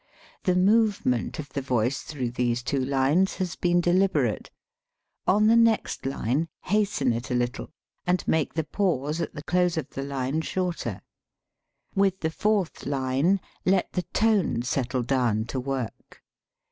[0.45, 4.49] The movement of the voice through these two lines has been deliberate.
[5.27, 7.69] On the next line hasten it a little,
[8.07, 11.03] and make the pause at the close of the line shorter.
[11.93, 16.23] With the fourth line, let the tone settle down to work.